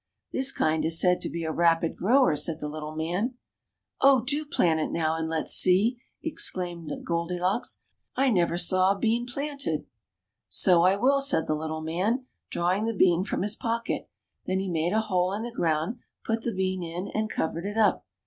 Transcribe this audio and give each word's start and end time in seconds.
"This 0.33 0.51
kind 0.51 0.83
is 0.83 0.99
said 0.99 1.21
to 1.21 1.29
be 1.29 1.43
a 1.43 1.51
rapid 1.51 1.95
grower," 1.95 2.35
said 2.35 2.59
the 2.59 2.67
little 2.67 2.95
man. 2.95 3.35
"Oh! 4.01 4.23
do 4.23 4.45
plant 4.47 4.79
it 4.79 4.89
now 4.89 5.15
and 5.15 5.29
let's 5.29 5.51
see," 5.53 6.01
exclaimed 6.23 6.89
Goldi 7.03 7.39
locks 7.39 7.75
j 8.17 8.23
"I 8.23 8.29
never 8.31 8.57
saw 8.57 8.93
a 8.93 8.97
bean 8.97 9.27
planted." 9.27 9.85
CINDERELLA 10.49 10.81
UP 10.81 10.81
TO 10.81 10.81
DATE. 10.81 10.81
27 10.81 10.81
So 10.81 10.81
I 10.81 10.95
will/' 10.95 11.21
said 11.21 11.45
the 11.45 11.55
little 11.55 11.83
man^ 11.83 12.25
drawing 12.49 12.85
the 12.85 12.95
bean 12.95 13.23
from 13.23 13.43
his 13.43 13.55
pocket; 13.55 14.09
then 14.47 14.59
he 14.59 14.71
made 14.71 14.93
a 14.93 15.01
hole 15.01 15.33
in 15.33 15.43
the 15.43 15.51
ground, 15.51 15.99
put 16.25 16.41
the 16.41 16.51
bean 16.51 16.81
in 16.81 17.07
and 17.09 17.29
covered 17.29 17.67
it 17.67 17.77
up. 17.77 18.07